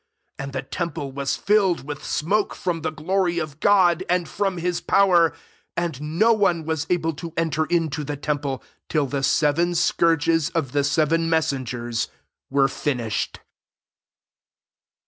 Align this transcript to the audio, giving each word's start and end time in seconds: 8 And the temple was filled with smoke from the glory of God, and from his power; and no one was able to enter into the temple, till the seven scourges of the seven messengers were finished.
8 0.39 0.43
And 0.43 0.53
the 0.53 0.63
temple 0.63 1.11
was 1.11 1.35
filled 1.35 1.83
with 1.85 2.03
smoke 2.03 2.55
from 2.55 2.81
the 2.81 2.89
glory 2.89 3.37
of 3.37 3.59
God, 3.59 4.03
and 4.09 4.27
from 4.27 4.57
his 4.57 4.81
power; 4.81 5.31
and 5.77 6.01
no 6.17 6.33
one 6.33 6.65
was 6.65 6.87
able 6.89 7.13
to 7.13 7.31
enter 7.37 7.65
into 7.65 8.03
the 8.03 8.17
temple, 8.17 8.63
till 8.89 9.05
the 9.05 9.21
seven 9.21 9.75
scourges 9.75 10.49
of 10.55 10.71
the 10.71 10.83
seven 10.83 11.29
messengers 11.29 12.07
were 12.49 12.67
finished. 12.67 13.41